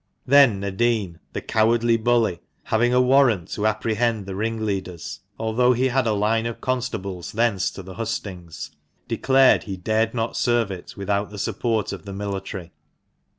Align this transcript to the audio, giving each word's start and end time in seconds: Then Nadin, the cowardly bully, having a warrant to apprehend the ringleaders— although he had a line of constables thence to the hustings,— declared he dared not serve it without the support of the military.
Then 0.25 0.59
Nadin, 0.61 1.19
the 1.33 1.41
cowardly 1.41 1.95
bully, 1.95 2.39
having 2.63 2.91
a 2.91 2.99
warrant 2.99 3.49
to 3.49 3.67
apprehend 3.67 4.25
the 4.25 4.33
ringleaders— 4.33 5.19
although 5.39 5.73
he 5.73 5.89
had 5.89 6.07
a 6.07 6.11
line 6.13 6.47
of 6.47 6.59
constables 6.59 7.33
thence 7.33 7.69
to 7.69 7.83
the 7.83 7.93
hustings,— 7.93 8.71
declared 9.07 9.65
he 9.65 9.77
dared 9.77 10.15
not 10.15 10.35
serve 10.35 10.71
it 10.71 10.95
without 10.97 11.29
the 11.29 11.37
support 11.37 11.93
of 11.93 12.05
the 12.05 12.13
military. 12.13 12.71